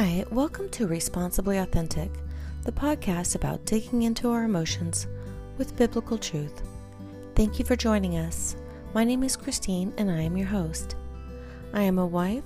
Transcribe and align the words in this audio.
Hi, 0.00 0.24
welcome 0.30 0.68
to 0.68 0.86
Responsibly 0.86 1.58
Authentic, 1.58 2.12
the 2.62 2.70
podcast 2.70 3.34
about 3.34 3.64
digging 3.64 4.04
into 4.04 4.30
our 4.30 4.44
emotions 4.44 5.08
with 5.56 5.74
biblical 5.74 6.16
truth. 6.16 6.62
Thank 7.34 7.58
you 7.58 7.64
for 7.64 7.74
joining 7.74 8.16
us. 8.16 8.54
My 8.94 9.02
name 9.02 9.24
is 9.24 9.34
Christine 9.34 9.92
and 9.98 10.08
I 10.08 10.20
am 10.20 10.36
your 10.36 10.46
host. 10.46 10.94
I 11.72 11.82
am 11.82 11.98
a 11.98 12.06
wife, 12.06 12.44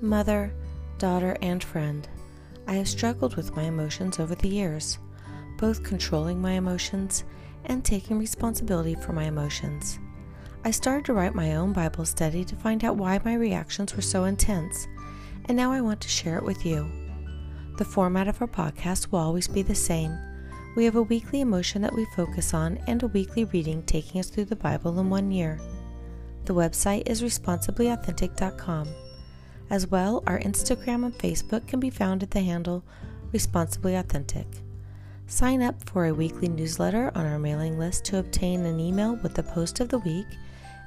mother, 0.00 0.54
daughter, 0.96 1.36
and 1.42 1.62
friend. 1.62 2.08
I 2.66 2.76
have 2.76 2.88
struggled 2.88 3.36
with 3.36 3.54
my 3.54 3.64
emotions 3.64 4.18
over 4.18 4.34
the 4.34 4.48
years, 4.48 4.96
both 5.58 5.84
controlling 5.84 6.40
my 6.40 6.52
emotions 6.52 7.24
and 7.66 7.84
taking 7.84 8.18
responsibility 8.18 8.94
for 8.94 9.12
my 9.12 9.24
emotions. 9.24 9.98
I 10.64 10.70
started 10.70 11.04
to 11.04 11.12
write 11.12 11.34
my 11.34 11.56
own 11.56 11.74
Bible 11.74 12.06
study 12.06 12.46
to 12.46 12.56
find 12.56 12.82
out 12.82 12.96
why 12.96 13.20
my 13.26 13.34
reactions 13.34 13.94
were 13.94 14.00
so 14.00 14.24
intense 14.24 14.86
and 15.46 15.56
now 15.56 15.72
I 15.72 15.80
want 15.80 16.00
to 16.02 16.08
share 16.08 16.38
it 16.38 16.44
with 16.44 16.64
you. 16.64 16.90
The 17.76 17.84
format 17.84 18.28
of 18.28 18.40
our 18.40 18.48
podcast 18.48 19.10
will 19.10 19.18
always 19.18 19.48
be 19.48 19.62
the 19.62 19.74
same. 19.74 20.16
We 20.76 20.84
have 20.84 20.96
a 20.96 21.02
weekly 21.02 21.40
emotion 21.40 21.82
that 21.82 21.94
we 21.94 22.04
focus 22.16 22.54
on 22.54 22.78
and 22.86 23.02
a 23.02 23.08
weekly 23.08 23.44
reading 23.44 23.82
taking 23.82 24.20
us 24.20 24.28
through 24.28 24.46
the 24.46 24.56
Bible 24.56 24.98
in 24.98 25.10
one 25.10 25.30
year. 25.30 25.60
The 26.44 26.54
website 26.54 27.08
is 27.08 27.22
responsiblyauthentic.com. 27.22 28.88
As 29.70 29.86
well, 29.86 30.22
our 30.26 30.38
Instagram 30.40 31.04
and 31.04 31.14
Facebook 31.18 31.66
can 31.66 31.80
be 31.80 31.90
found 31.90 32.22
at 32.22 32.30
the 32.30 32.40
handle 32.40 32.84
Responsibly 33.32 33.94
Authentic. 33.94 34.46
Sign 35.26 35.62
up 35.62 35.88
for 35.88 36.06
a 36.06 36.14
weekly 36.14 36.48
newsletter 36.48 37.10
on 37.14 37.24
our 37.24 37.38
mailing 37.38 37.78
list 37.78 38.04
to 38.06 38.18
obtain 38.18 38.64
an 38.66 38.78
email 38.78 39.16
with 39.16 39.34
the 39.34 39.42
post 39.42 39.80
of 39.80 39.88
the 39.88 39.98
week 40.00 40.26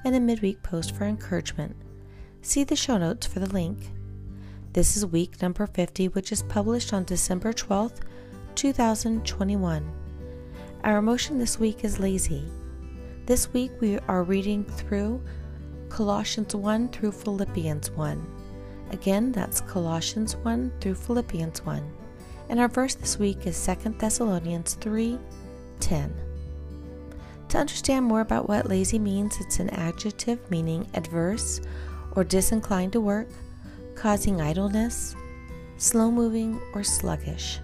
and 0.05 0.15
a 0.15 0.19
midweek 0.19 0.61
post 0.61 0.95
for 0.95 1.05
encouragement. 1.05 1.75
See 2.41 2.63
the 2.63 2.75
show 2.75 2.97
notes 2.97 3.25
for 3.25 3.39
the 3.39 3.51
link. 3.51 3.79
This 4.77 4.95
is 4.95 5.07
week 5.07 5.41
number 5.41 5.65
50, 5.65 6.09
which 6.09 6.31
is 6.31 6.43
published 6.43 6.93
on 6.93 7.03
December 7.03 7.51
12th, 7.51 8.01
2021. 8.53 9.91
Our 10.83 10.97
emotion 10.99 11.39
this 11.39 11.59
week 11.59 11.83
is 11.83 11.99
lazy. 11.99 12.43
This 13.25 13.51
week 13.53 13.71
we 13.81 13.97
are 14.07 14.21
reading 14.21 14.63
through 14.63 15.19
Colossians 15.89 16.53
1 16.53 16.89
through 16.89 17.11
Philippians 17.11 17.89
1. 17.89 18.27
Again, 18.91 19.31
that's 19.31 19.61
Colossians 19.61 20.35
1 20.35 20.71
through 20.79 20.93
Philippians 20.93 21.65
1. 21.65 21.91
And 22.49 22.59
our 22.59 22.67
verse 22.67 22.93
this 22.93 23.17
week 23.17 23.47
is 23.47 23.65
2 23.65 23.95
Thessalonians 23.97 24.75
3 24.75 25.17
10. 25.79 26.13
To 27.49 27.57
understand 27.57 28.05
more 28.05 28.21
about 28.21 28.47
what 28.47 28.69
lazy 28.69 28.99
means, 28.99 29.37
it's 29.39 29.59
an 29.59 29.71
adjective 29.71 30.51
meaning 30.51 30.87
adverse 30.93 31.61
or 32.11 32.23
disinclined 32.23 32.93
to 32.93 33.01
work 33.01 33.27
causing 33.97 34.39
idleness, 34.39 35.15
slow 35.77 36.11
moving, 36.11 36.61
or 36.73 36.83
sluggish. 36.83 37.59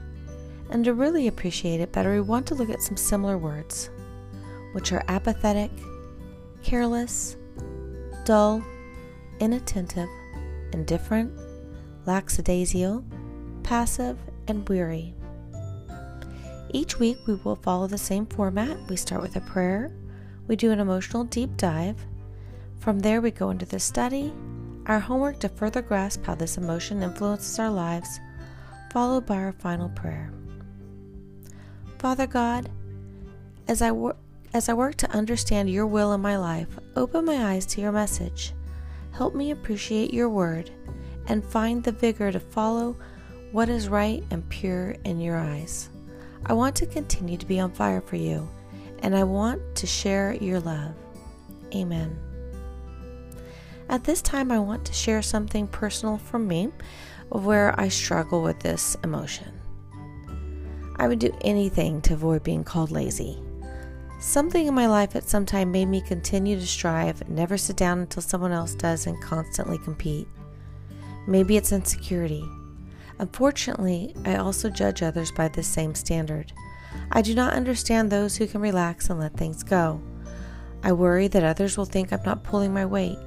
And 0.69 0.83
to 0.85 0.93
really 0.93 1.27
appreciate 1.27 1.79
it 1.79 1.91
better, 1.91 2.13
we 2.13 2.21
want 2.21 2.47
to 2.47 2.55
look 2.55 2.69
at 2.69 2.81
some 2.81 2.97
similar 2.97 3.37
words, 3.37 3.89
which 4.73 4.91
are 4.91 5.05
apathetic, 5.07 5.71
careless, 6.63 7.37
dull, 8.25 8.63
inattentive, 9.39 10.09
indifferent, 10.73 11.31
lackadaisical, 12.05 13.05
passive, 13.61 14.17
and 14.47 14.67
weary. 14.67 15.13
Each 16.71 16.97
week 16.97 17.17
we 17.27 17.35
will 17.35 17.57
follow 17.57 17.85
the 17.85 17.97
same 17.99 18.25
format. 18.25 18.77
We 18.89 18.95
start 18.95 19.21
with 19.21 19.35
a 19.35 19.41
prayer, 19.41 19.91
we 20.47 20.55
do 20.55 20.71
an 20.71 20.79
emotional 20.79 21.23
deep 21.23 21.55
dive. 21.55 22.03
From 22.79 22.99
there, 22.99 23.21
we 23.21 23.31
go 23.31 23.49
into 23.49 23.65
the 23.65 23.79
study, 23.79 24.33
our 24.85 24.99
homework 24.99 25.39
to 25.39 25.49
further 25.49 25.81
grasp 25.81 26.25
how 26.25 26.35
this 26.35 26.57
emotion 26.57 27.01
influences 27.01 27.59
our 27.59 27.69
lives, 27.69 28.19
followed 28.91 29.25
by 29.25 29.35
our 29.35 29.53
final 29.53 29.89
prayer. 29.89 30.31
Father 31.99 32.27
God, 32.27 32.69
as 33.67 33.81
I, 33.81 33.91
wor- 33.91 34.17
as 34.53 34.67
I 34.67 34.73
work 34.73 34.95
to 34.95 35.11
understand 35.11 35.69
your 35.69 35.87
will 35.87 36.13
in 36.13 36.21
my 36.21 36.37
life, 36.37 36.67
open 36.95 37.25
my 37.25 37.51
eyes 37.51 37.65
to 37.67 37.81
your 37.81 37.91
message. 37.91 38.53
Help 39.13 39.35
me 39.35 39.51
appreciate 39.51 40.13
your 40.13 40.29
word 40.29 40.69
and 41.27 41.45
find 41.45 41.83
the 41.83 41.91
vigor 41.91 42.31
to 42.31 42.39
follow 42.39 42.97
what 43.51 43.69
is 43.69 43.87
right 43.87 44.23
and 44.31 44.47
pure 44.49 44.95
in 45.05 45.21
your 45.21 45.37
eyes. 45.37 45.89
I 46.45 46.53
want 46.53 46.75
to 46.77 46.85
continue 46.85 47.37
to 47.37 47.45
be 47.45 47.59
on 47.59 47.71
fire 47.71 48.01
for 48.01 48.17
you, 48.17 48.49
and 48.99 49.15
I 49.15 49.23
want 49.23 49.75
to 49.75 49.87
share 49.87 50.33
your 50.33 50.59
love. 50.59 50.93
Amen. 51.73 52.32
At 53.89 54.03
this 54.03 54.21
time, 54.21 54.51
I 54.51 54.59
want 54.59 54.85
to 54.85 54.93
share 54.93 55.21
something 55.21 55.67
personal 55.67 56.17
from 56.17 56.47
me 56.47 56.69
where 57.29 57.79
I 57.79 57.89
struggle 57.89 58.41
with 58.41 58.59
this 58.59 58.95
emotion. 59.03 59.51
I 60.97 61.07
would 61.07 61.19
do 61.19 61.35
anything 61.41 62.01
to 62.03 62.13
avoid 62.13 62.43
being 62.43 62.63
called 62.63 62.91
lazy. 62.91 63.41
Something 64.19 64.67
in 64.67 64.73
my 64.73 64.87
life 64.87 65.15
at 65.15 65.27
some 65.27 65.45
time 65.45 65.71
made 65.71 65.87
me 65.87 65.99
continue 65.99 66.57
to 66.57 66.65
strive, 66.65 67.27
never 67.27 67.57
sit 67.57 67.75
down 67.75 67.99
until 67.99 68.21
someone 68.21 68.51
else 68.51 68.73
does, 68.73 69.05
and 69.05 69.21
constantly 69.21 69.77
compete. 69.79 70.27
Maybe 71.27 71.57
it's 71.57 71.71
insecurity. 71.71 72.43
Unfortunately, 73.19 74.15
I 74.25 74.37
also 74.37 74.69
judge 74.69 75.03
others 75.03 75.31
by 75.31 75.49
this 75.49 75.67
same 75.67 75.93
standard. 75.93 76.53
I 77.11 77.21
do 77.21 77.35
not 77.35 77.53
understand 77.53 78.11
those 78.11 78.37
who 78.37 78.47
can 78.47 78.61
relax 78.61 79.09
and 79.09 79.19
let 79.19 79.35
things 79.35 79.63
go. 79.63 80.01
I 80.83 80.93
worry 80.93 81.27
that 81.27 81.43
others 81.43 81.77
will 81.77 81.85
think 81.85 82.11
I'm 82.11 82.23
not 82.23 82.43
pulling 82.43 82.73
my 82.73 82.85
weight. 82.85 83.17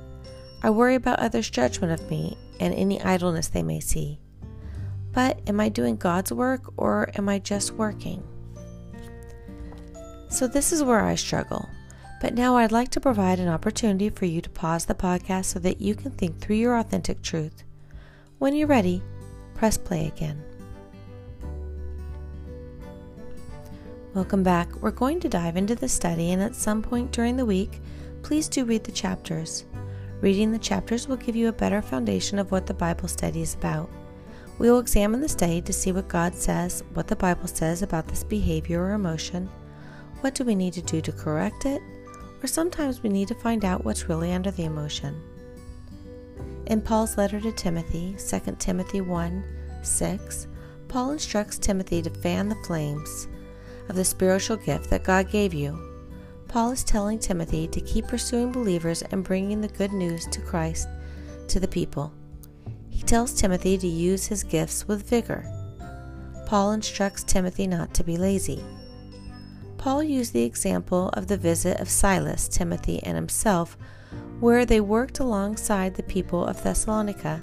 I 0.67 0.71
worry 0.71 0.97
about 0.97 1.21
others' 1.21 1.49
judgment 1.49 1.93
of 1.93 2.11
me 2.11 2.37
and 2.59 2.75
any 2.75 3.01
idleness 3.01 3.47
they 3.47 3.63
may 3.63 3.79
see. 3.79 4.19
But 5.13 5.39
am 5.47 5.61
I 5.61 5.69
doing 5.69 5.95
God's 5.95 6.33
work 6.33 6.73
or 6.77 7.09
am 7.15 7.29
I 7.29 7.39
just 7.39 7.75
working? 7.75 8.21
So, 10.29 10.49
this 10.49 10.73
is 10.73 10.83
where 10.83 11.05
I 11.05 11.15
struggle. 11.15 11.69
But 12.21 12.35
now 12.35 12.57
I'd 12.57 12.73
like 12.73 12.89
to 12.91 13.01
provide 13.01 13.39
an 13.39 13.47
opportunity 13.47 14.11
for 14.11 14.25
you 14.25 14.41
to 14.41 14.51
pause 14.51 14.87
the 14.87 14.95
podcast 14.97 15.45
so 15.45 15.61
that 15.61 15.81
you 15.81 15.95
can 15.95 16.11
think 16.11 16.41
through 16.41 16.57
your 16.57 16.77
authentic 16.77 17.23
truth. 17.23 17.63
When 18.39 18.57
you're 18.57 18.67
ready, 18.67 19.05
press 19.55 19.79
play 19.79 20.09
again. 20.09 20.43
Welcome 24.15 24.43
back. 24.43 24.75
We're 24.83 24.91
going 24.91 25.21
to 25.21 25.29
dive 25.29 25.57
into 25.57 25.77
the 25.77 25.89
study, 25.89 26.33
and 26.33 26.43
at 26.43 26.57
some 26.57 26.83
point 26.83 27.13
during 27.13 27.37
the 27.37 27.47
week, 27.47 27.81
please 28.25 28.49
do 28.49 28.65
read 28.65 28.83
the 28.83 28.91
chapters. 28.91 29.65
Reading 30.23 30.51
the 30.51 30.59
chapters 30.59 31.07
will 31.07 31.17
give 31.17 31.37
you 31.37 31.49
a 31.49 31.53
better 31.53 31.83
foundation 31.83 32.39
of 32.39 32.51
what 32.51 32.67
the 32.67 32.73
Bible 32.73 33.07
study 33.07 33.43
is 33.43 33.55
about. 33.55 33.91
We 34.59 34.71
will 34.71 34.79
examine 34.79 35.21
the 35.21 35.29
study 35.29 35.61
to 35.61 35.73
see 35.73 35.93
what 35.93 36.09
God 36.09 36.35
says, 36.35 36.83
what 36.95 37.07
the 37.07 37.17
Bible 37.17 37.47
says 37.47 37.83
about 37.83 38.09
this 38.09 38.25
behavior 38.25 38.83
or 38.83 38.93
emotion, 38.93 39.51
what 40.23 40.35
do 40.35 40.45
we 40.45 40.55
need 40.55 40.73
to 40.73 40.83
do 40.83 41.03
to 41.03 41.13
correct 41.13 41.67
it, 41.67 41.83
or 42.43 42.47
sometimes 42.47 43.03
we 43.03 43.11
need 43.11 43.29
to 43.29 43.35
find 43.35 43.65
out 43.65 43.85
what's 43.85 44.09
really 44.09 44.33
under 44.33 44.51
the 44.51 44.65
emotion. 44.65 45.21
In 46.67 46.81
Paul's 46.81 47.19
letter 47.19 47.39
to 47.41 47.53
Timothy, 47.53 48.17
2 48.19 48.57
Timothy 48.59 49.03
1 49.03 49.45
6, 49.83 50.47
Paul 50.89 51.13
instructs 51.13 51.59
Timothy 51.59 52.01
to 52.01 52.11
fan 52.11 52.49
the 52.49 52.57
flames 52.67 53.29
of 53.91 53.97
the 53.97 54.05
spiritual 54.05 54.57
gift 54.57 54.89
that 54.89 55.05
God 55.05 55.31
gave 55.31 55.53
you 55.53 55.96
Paul 56.49 56.71
is 56.71 56.85
telling 56.85 57.19
Timothy 57.19 57.67
to 57.69 57.81
keep 57.81 58.07
pursuing 58.07 58.53
believers 58.53 59.03
and 59.03 59.25
bringing 59.25 59.61
the 59.61 59.69
good 59.69 59.93
news 59.93 60.27
to 60.29 60.41
Christ 60.41 60.89
to 61.49 61.61
the 61.61 61.69
people. 61.69 62.13
He 62.89 63.03
tells 63.03 63.35
Timothy 63.35 63.77
to 63.79 63.87
use 63.87 64.27
his 64.27 64.45
gifts 64.45 64.87
with 64.89 65.09
vigor. 65.09 65.45
Paul 66.47 66.73
instructs 66.73 67.25
Timothy 67.25 67.67
not 67.67 67.93
to 67.95 68.05
be 68.05 68.17
lazy. 68.17 68.65
Paul 69.77 70.03
used 70.03 70.33
the 70.33 70.45
example 70.45 71.11
of 71.11 71.27
the 71.27 71.37
visit 71.37 71.81
of 71.81 71.91
Silas, 71.91 72.49
Timothy, 72.49 73.03
and 73.03 73.17
himself, 73.17 73.77
where 74.41 74.65
they 74.65 74.81
worked 74.81 75.19
alongside 75.19 75.95
the 75.95 76.03
people 76.05 76.45
of 76.47 76.63
Thessalonica 76.63 77.43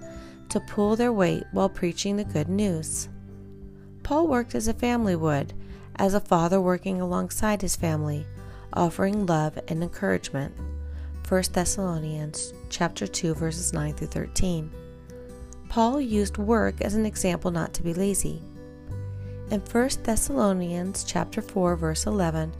to 0.49 0.59
pull 0.61 0.95
their 0.95 1.13
weight 1.13 1.43
while 1.51 1.69
preaching 1.69 2.15
the 2.15 2.23
good 2.23 2.49
news. 2.49 3.09
Paul 4.03 4.27
worked 4.27 4.55
as 4.55 4.67
a 4.67 4.73
family 4.73 5.15
would, 5.15 5.53
as 5.97 6.13
a 6.13 6.19
father 6.19 6.59
working 6.59 6.99
alongside 6.99 7.61
his 7.61 7.75
family 7.75 8.25
offering 8.73 9.25
love 9.25 9.57
and 9.67 9.81
encouragement. 9.81 10.53
1 11.27 11.43
Thessalonians 11.53 12.53
chapter 12.69 13.07
2 13.07 13.35
verses 13.35 13.73
9 13.73 13.93
through 13.93 14.07
13. 14.07 14.71
Paul 15.69 15.99
used 16.01 16.37
work 16.37 16.81
as 16.81 16.95
an 16.95 17.05
example 17.05 17.49
not 17.49 17.73
to 17.73 17.83
be 17.83 17.93
lazy. 17.93 18.41
In 19.49 19.59
1 19.59 19.89
Thessalonians 20.03 21.03
chapter 21.03 21.41
4 21.41 21.75
verse 21.75 22.05
11, 22.05 22.53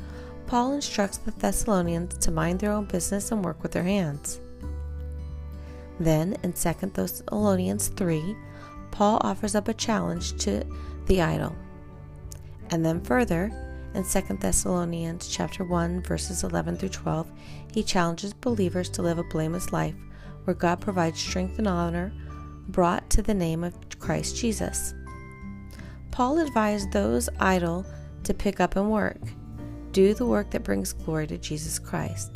Paul 0.48 0.74
instructs 0.74 1.18
the 1.18 1.32
Thessalonians 1.32 2.18
to 2.20 2.32
mind 2.32 2.60
their 2.60 2.72
own 2.72 2.86
business 2.86 3.32
and 3.32 3.44
work 3.44 3.62
with 3.64 3.72
their 3.72 3.84
hands. 3.84 4.40
Then 6.00 6.38
in 6.44 6.54
2 6.54 6.74
Thessalonians 6.94 7.90
3, 7.90 8.36
Paul 8.92 9.20
offers 9.22 9.56
up 9.56 9.68
a 9.68 9.74
challenge 9.74 10.38
to 10.44 10.64
the 11.08 11.22
idle. 11.22 11.56
And 12.70 12.86
then 12.86 13.02
further, 13.02 13.52
in 13.94 14.04
2 14.04 14.22
Thessalonians 14.40 15.28
chapter 15.28 15.64
1 15.64 16.02
verses 16.04 16.44
11 16.44 16.78
through 16.78 16.90
12, 16.90 17.32
he 17.72 17.84
challenges 17.84 18.34
believers 18.34 18.90
to 18.90 19.02
live 19.02 19.20
a 19.20 19.24
blameless 19.24 19.72
life 19.72 19.96
where 20.44 20.54
God 20.56 20.82
provides 20.82 21.20
strength 21.20 21.58
and 21.60 21.68
honor 21.68 22.14
brought 22.68 23.10
to 23.12 23.22
the 23.22 23.34
name 23.34 23.64
of 23.64 23.76
Christ 24.00 24.36
Jesus. 24.36 24.94
Paul 26.12 26.40
advised 26.40 26.92
those 26.92 27.30
idle 27.40 27.86
to 28.24 28.34
pick 28.34 28.60
up 28.60 28.76
and 28.76 28.92
work, 28.92 29.22
do 29.92 30.14
the 30.14 30.26
work 30.26 30.52
that 30.52 30.64
brings 30.64 30.94
glory 30.94 31.28
to 31.28 31.38
Jesus 31.38 31.80
Christ. 31.80 32.36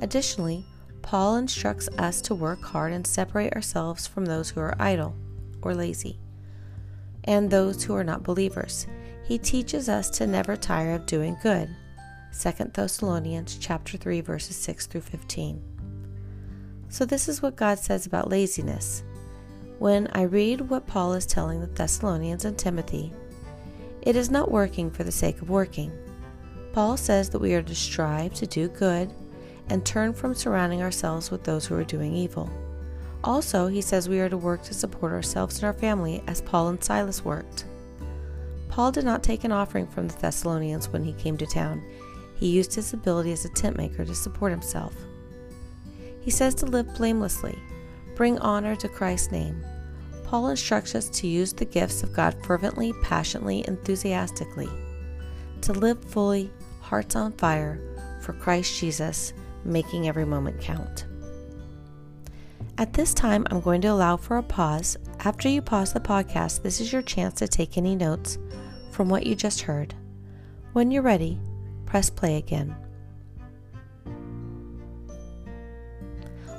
Additionally, 0.00 0.64
Paul 1.02 1.36
instructs 1.36 1.88
us 1.98 2.20
to 2.22 2.34
work 2.34 2.62
hard 2.62 2.92
and 2.92 3.06
separate 3.06 3.54
ourselves 3.54 4.06
from 4.06 4.24
those 4.24 4.50
who 4.50 4.60
are 4.60 4.76
idle 4.78 5.14
or 5.62 5.74
lazy 5.74 6.18
and 7.24 7.50
those 7.50 7.84
who 7.84 7.94
are 7.94 8.04
not 8.04 8.22
believers. 8.22 8.86
He 9.24 9.38
teaches 9.38 9.88
us 9.88 10.10
to 10.10 10.26
never 10.26 10.56
tire 10.56 10.94
of 10.94 11.06
doing 11.06 11.36
good. 11.42 11.68
2 12.38 12.70
Thessalonians 12.72 13.56
chapter 13.58 13.96
3 13.96 14.20
verses 14.20 14.56
6 14.56 14.86
through 14.86 15.02
15. 15.02 15.62
So 16.88 17.04
this 17.04 17.28
is 17.28 17.40
what 17.40 17.56
God 17.56 17.78
says 17.78 18.06
about 18.06 18.28
laziness. 18.28 19.02
When 19.78 20.08
I 20.12 20.22
read 20.22 20.60
what 20.60 20.86
Paul 20.86 21.14
is 21.14 21.26
telling 21.26 21.60
the 21.60 21.66
Thessalonians 21.66 22.44
and 22.44 22.58
Timothy, 22.58 23.12
it 24.02 24.16
is 24.16 24.30
not 24.30 24.50
working 24.50 24.90
for 24.90 25.04
the 25.04 25.12
sake 25.12 25.40
of 25.40 25.50
working. 25.50 25.92
Paul 26.72 26.96
says 26.96 27.30
that 27.30 27.38
we 27.38 27.54
are 27.54 27.62
to 27.62 27.74
strive 27.74 28.34
to 28.34 28.46
do 28.46 28.68
good 28.68 29.12
and 29.68 29.84
turn 29.84 30.12
from 30.12 30.34
surrounding 30.34 30.82
ourselves 30.82 31.30
with 31.30 31.44
those 31.44 31.66
who 31.66 31.76
are 31.76 31.84
doing 31.84 32.14
evil. 32.14 32.50
Also, 33.24 33.68
he 33.68 33.80
says 33.80 34.08
we 34.08 34.20
are 34.20 34.28
to 34.28 34.36
work 34.36 34.62
to 34.64 34.74
support 34.74 35.12
ourselves 35.12 35.56
and 35.56 35.64
our 35.64 35.72
family 35.72 36.22
as 36.26 36.40
Paul 36.42 36.68
and 36.68 36.82
Silas 36.82 37.24
worked. 37.24 37.66
Paul 38.72 38.90
did 38.90 39.04
not 39.04 39.22
take 39.22 39.44
an 39.44 39.52
offering 39.52 39.86
from 39.86 40.08
the 40.08 40.16
Thessalonians 40.16 40.88
when 40.88 41.04
he 41.04 41.12
came 41.12 41.36
to 41.36 41.44
town. 41.44 41.84
He 42.36 42.48
used 42.48 42.74
his 42.74 42.94
ability 42.94 43.30
as 43.30 43.44
a 43.44 43.50
tent 43.50 43.76
maker 43.76 44.02
to 44.02 44.14
support 44.14 44.50
himself. 44.50 44.94
He 46.22 46.30
says 46.30 46.54
to 46.54 46.66
live 46.66 46.94
blamelessly, 46.94 47.58
bring 48.14 48.38
honor 48.38 48.74
to 48.76 48.88
Christ's 48.88 49.30
name. 49.30 49.62
Paul 50.24 50.48
instructs 50.48 50.94
us 50.94 51.10
to 51.10 51.26
use 51.26 51.52
the 51.52 51.66
gifts 51.66 52.02
of 52.02 52.14
God 52.14 52.34
fervently, 52.46 52.94
passionately, 53.02 53.62
enthusiastically, 53.68 54.70
to 55.60 55.74
live 55.74 56.02
fully, 56.06 56.50
hearts 56.80 57.14
on 57.14 57.32
fire, 57.32 57.78
for 58.22 58.32
Christ 58.32 58.80
Jesus, 58.80 59.34
making 59.66 60.08
every 60.08 60.24
moment 60.24 60.58
count. 60.62 61.04
At 62.82 62.94
this 62.94 63.14
time, 63.14 63.46
I'm 63.48 63.60
going 63.60 63.80
to 63.82 63.92
allow 63.92 64.16
for 64.16 64.38
a 64.38 64.42
pause. 64.42 64.96
After 65.20 65.48
you 65.48 65.62
pause 65.62 65.92
the 65.92 66.00
podcast, 66.00 66.64
this 66.64 66.80
is 66.80 66.92
your 66.92 67.00
chance 67.00 67.34
to 67.34 67.46
take 67.46 67.78
any 67.78 67.94
notes 67.94 68.38
from 68.90 69.08
what 69.08 69.24
you 69.24 69.36
just 69.36 69.60
heard. 69.60 69.94
When 70.72 70.90
you're 70.90 71.04
ready, 71.04 71.38
press 71.86 72.10
play 72.10 72.38
again. 72.38 72.74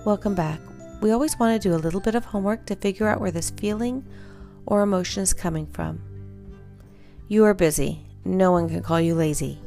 Welcome 0.06 0.34
back. 0.34 0.62
We 1.02 1.12
always 1.12 1.38
want 1.38 1.62
to 1.62 1.70
do 1.70 1.76
a 1.76 1.84
little 1.84 2.00
bit 2.00 2.16
of 2.16 2.24
homework 2.24 2.66
to 2.68 2.78
figure 2.78 3.10
out 3.10 3.20
where 3.20 3.30
this 3.30 3.50
feeling 3.50 4.06
or 4.66 4.82
emotion 4.82 5.24
is 5.24 5.34
coming 5.34 5.68
from. 5.74 6.02
You 7.28 7.44
are 7.44 7.54
busy. 7.54 8.00
No 8.24 8.54
one 8.54 8.70
can 8.70 8.82
call 8.82 9.02
you 9.02 9.14
lazy. 9.14 9.60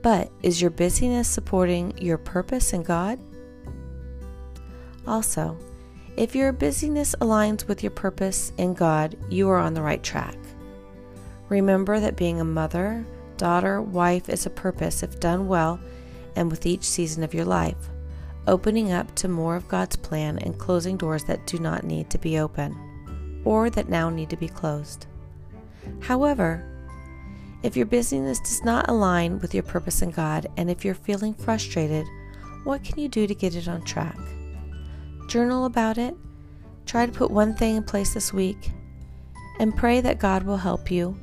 But 0.00 0.32
is 0.42 0.58
your 0.58 0.70
busyness 0.70 1.28
supporting 1.28 1.98
your 1.98 2.16
purpose 2.16 2.72
in 2.72 2.82
God? 2.82 3.18
Also, 5.06 5.56
if 6.16 6.34
your 6.34 6.52
busyness 6.52 7.14
aligns 7.20 7.68
with 7.68 7.82
your 7.82 7.90
purpose 7.90 8.52
in 8.56 8.74
God, 8.74 9.16
you 9.28 9.48
are 9.50 9.58
on 9.58 9.74
the 9.74 9.82
right 9.82 10.02
track. 10.02 10.36
Remember 11.48 12.00
that 12.00 12.16
being 12.16 12.40
a 12.40 12.44
mother, 12.44 13.04
daughter, 13.36 13.80
wife 13.80 14.28
is 14.28 14.46
a 14.46 14.50
purpose 14.50 15.02
if 15.02 15.20
done 15.20 15.46
well 15.46 15.78
and 16.34 16.50
with 16.50 16.66
each 16.66 16.84
season 16.84 17.22
of 17.22 17.34
your 17.34 17.44
life, 17.44 17.90
opening 18.46 18.92
up 18.92 19.14
to 19.16 19.28
more 19.28 19.56
of 19.56 19.68
God's 19.68 19.96
plan 19.96 20.38
and 20.38 20.58
closing 20.58 20.96
doors 20.96 21.24
that 21.24 21.46
do 21.46 21.58
not 21.58 21.84
need 21.84 22.10
to 22.10 22.18
be 22.18 22.38
open 22.38 23.42
or 23.44 23.70
that 23.70 23.88
now 23.88 24.10
need 24.10 24.30
to 24.30 24.36
be 24.36 24.48
closed. 24.48 25.06
However, 26.00 26.64
if 27.62 27.76
your 27.76 27.86
busyness 27.86 28.40
does 28.40 28.64
not 28.64 28.88
align 28.88 29.38
with 29.38 29.54
your 29.54 29.62
purpose 29.62 30.02
in 30.02 30.10
God 30.10 30.46
and 30.56 30.70
if 30.70 30.84
you're 30.84 30.94
feeling 30.94 31.34
frustrated, 31.34 32.06
what 32.64 32.82
can 32.82 32.98
you 32.98 33.08
do 33.08 33.26
to 33.26 33.34
get 33.34 33.54
it 33.54 33.68
on 33.68 33.82
track? 33.82 34.16
Journal 35.26 35.64
about 35.64 35.98
it. 35.98 36.14
Try 36.86 37.06
to 37.06 37.12
put 37.12 37.30
one 37.30 37.54
thing 37.54 37.76
in 37.76 37.82
place 37.82 38.14
this 38.14 38.32
week 38.32 38.70
and 39.58 39.76
pray 39.76 40.00
that 40.00 40.20
God 40.20 40.44
will 40.44 40.56
help 40.56 40.90
you 40.90 41.18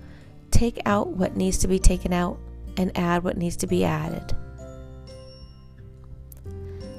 take 0.51 0.79
out 0.85 1.09
what 1.09 1.35
needs 1.35 1.57
to 1.59 1.67
be 1.67 1.79
taken 1.79 2.13
out 2.13 2.37
and 2.77 2.95
add 2.97 3.23
what 3.23 3.37
needs 3.37 3.55
to 3.57 3.67
be 3.67 3.83
added. 3.83 4.35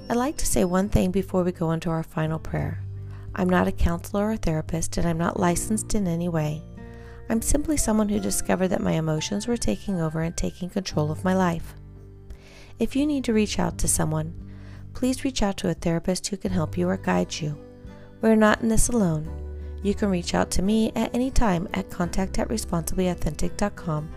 I'd 0.08 0.16
like 0.16 0.36
to 0.38 0.46
say 0.46 0.64
one 0.64 0.88
thing 0.88 1.10
before 1.10 1.42
we 1.44 1.52
go 1.52 1.72
into 1.72 1.90
our 1.90 2.02
final 2.02 2.38
prayer. 2.38 2.82
I'm 3.34 3.48
not 3.48 3.68
a 3.68 3.72
counselor 3.72 4.30
or 4.30 4.36
therapist, 4.36 4.96
and 4.96 5.08
I'm 5.08 5.18
not 5.18 5.40
licensed 5.40 5.94
in 5.94 6.06
any 6.06 6.28
way. 6.28 6.62
I'm 7.28 7.42
simply 7.42 7.76
someone 7.76 8.08
who 8.08 8.20
discovered 8.20 8.68
that 8.68 8.82
my 8.82 8.92
emotions 8.92 9.46
were 9.46 9.56
taking 9.56 10.00
over 10.00 10.20
and 10.20 10.36
taking 10.36 10.70
control 10.70 11.10
of 11.10 11.24
my 11.24 11.34
life. 11.34 11.74
If 12.78 12.94
you 12.94 13.06
need 13.06 13.24
to 13.24 13.32
reach 13.32 13.58
out 13.58 13.78
to 13.78 13.88
someone, 13.88 14.34
please 14.94 15.24
reach 15.24 15.42
out 15.42 15.56
to 15.58 15.68
a 15.68 15.74
therapist 15.74 16.28
who 16.28 16.36
can 16.36 16.52
help 16.52 16.78
you 16.78 16.88
or 16.88 16.96
guide 16.96 17.40
you. 17.40 17.58
We're 18.20 18.36
not 18.36 18.62
in 18.62 18.68
this 18.68 18.88
alone. 18.88 19.28
You 19.82 19.94
can 19.94 20.08
reach 20.08 20.34
out 20.34 20.50
to 20.52 20.62
me 20.62 20.92
at 20.96 21.14
any 21.14 21.30
time 21.30 21.68
at 21.74 21.90
contact 21.90 22.38
at 22.38 22.48
responsiblyauthentic.com 22.48 24.10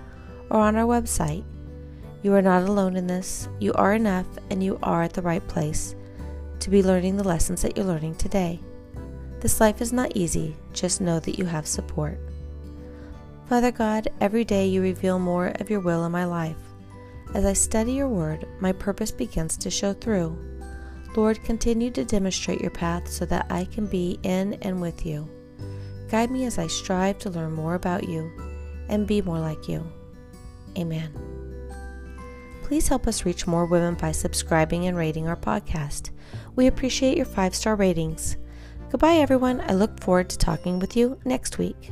or 0.49 0.59
on 0.59 0.75
our 0.77 0.85
website. 0.85 1.43
You 2.23 2.33
are 2.33 2.41
not 2.41 2.63
alone 2.63 2.95
in 2.95 3.05
this. 3.07 3.49
You 3.59 3.73
are 3.73 3.93
enough 3.93 4.27
and 4.49 4.63
you 4.63 4.79
are 4.81 5.03
at 5.03 5.13
the 5.13 5.21
right 5.21 5.45
place 5.47 5.95
to 6.59 6.69
be 6.69 6.83
learning 6.83 7.17
the 7.17 7.23
lessons 7.23 7.61
that 7.61 7.75
you're 7.75 7.85
learning 7.85 8.15
today. 8.15 8.59
This 9.39 9.59
life 9.59 9.81
is 9.81 9.93
not 9.93 10.15
easy, 10.15 10.55
just 10.73 11.01
know 11.01 11.19
that 11.19 11.37
you 11.37 11.45
have 11.45 11.67
support. 11.67 12.19
Father 13.47 13.71
God, 13.71 14.09
every 14.19 14.43
day 14.43 14.67
you 14.67 14.81
reveal 14.81 15.19
more 15.19 15.47
of 15.59 15.69
your 15.69 15.79
will 15.79 16.05
in 16.05 16.11
my 16.11 16.25
life. 16.25 16.57
As 17.33 17.45
I 17.45 17.53
study 17.53 17.93
your 17.93 18.09
word, 18.09 18.47
my 18.59 18.71
purpose 18.71 19.11
begins 19.11 19.57
to 19.57 19.69
show 19.69 19.93
through. 19.93 20.37
Lord, 21.17 21.43
continue 21.43 21.89
to 21.91 22.05
demonstrate 22.05 22.61
your 22.61 22.69
path 22.69 23.09
so 23.09 23.25
that 23.25 23.47
I 23.49 23.65
can 23.65 23.87
be 23.87 24.19
in 24.21 24.53
and 24.61 24.79
with 24.79 25.03
you. 25.03 25.27
Guide 26.09 26.29
me 26.29 26.45
as 26.45 26.59
I 26.59 26.67
strive 26.67 27.17
to 27.19 27.31
learn 27.31 27.53
more 27.53 27.73
about 27.73 28.07
you 28.07 28.31
and 28.87 29.07
be 29.07 29.23
more 29.23 29.39
like 29.39 29.67
you. 29.67 29.83
Amen. 30.77 31.11
Please 32.61 32.87
help 32.87 33.07
us 33.07 33.25
reach 33.25 33.47
more 33.47 33.65
women 33.65 33.95
by 33.95 34.11
subscribing 34.11 34.85
and 34.85 34.95
rating 34.95 35.27
our 35.27 35.35
podcast. 35.35 36.11
We 36.55 36.67
appreciate 36.67 37.17
your 37.17 37.25
five 37.25 37.55
star 37.55 37.75
ratings. 37.75 38.37
Goodbye, 38.91 39.15
everyone. 39.15 39.61
I 39.61 39.73
look 39.73 39.99
forward 39.99 40.29
to 40.29 40.37
talking 40.37 40.77
with 40.77 40.95
you 40.95 41.19
next 41.25 41.57
week. 41.57 41.91